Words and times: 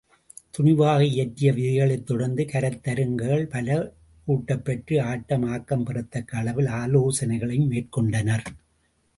துணிவாக 0.57 1.01
இயற்றிய 1.03 1.51
விதிகளைத் 1.51 2.05
தொடர்ந்து, 2.05 2.43
கருத்தரங்குகள் 2.43 3.45
பல 3.45 3.93
கூட்டப்பெற்று, 4.27 5.01
ஆட்டம் 5.01 5.43
ஆக்கம் 5.43 5.83
பெறத்தக்க 5.83 6.37
அளவில் 6.37 6.65
ஆலோசனைகளையும் 6.65 7.71
மேற்கொண்டனர். 7.71 8.45